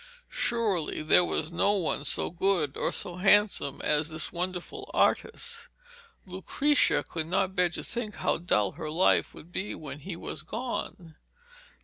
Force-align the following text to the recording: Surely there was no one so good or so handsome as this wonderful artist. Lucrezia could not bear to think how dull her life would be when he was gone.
Surely 0.31 1.03
there 1.03 1.23
was 1.23 1.51
no 1.51 1.73
one 1.73 2.03
so 2.03 2.31
good 2.31 2.75
or 2.75 2.91
so 2.91 3.17
handsome 3.17 3.79
as 3.83 4.09
this 4.09 4.33
wonderful 4.33 4.89
artist. 4.95 5.69
Lucrezia 6.25 7.03
could 7.03 7.27
not 7.27 7.53
bear 7.55 7.69
to 7.69 7.83
think 7.83 8.15
how 8.15 8.39
dull 8.39 8.71
her 8.71 8.89
life 8.89 9.35
would 9.35 9.51
be 9.51 9.75
when 9.75 9.99
he 9.99 10.15
was 10.15 10.41
gone. 10.41 11.13